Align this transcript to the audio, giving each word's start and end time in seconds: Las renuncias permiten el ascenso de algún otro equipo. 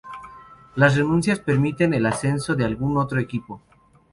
Las 0.73 0.95
renuncias 0.97 1.37
permiten 1.37 1.93
el 1.93 2.07
ascenso 2.07 2.55
de 2.55 2.65
algún 2.65 2.97
otro 2.97 3.19
equipo. 3.19 3.61